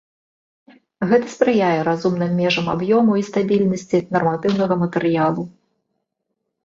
Гэта 1.11 1.27
спрыяе 1.33 1.81
разумным 1.89 2.31
межам 2.41 2.65
аб'ёму 2.75 3.11
і 3.21 3.25
стабільнасці 3.29 4.03
нарматыўнага 4.17 4.75
матэрыялу. 4.85 5.43